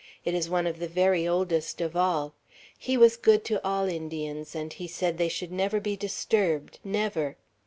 [0.25, 2.33] It is one of the very oldest of all;
[2.75, 7.37] he was good to all Indians, and he said they should never be disturbed, never.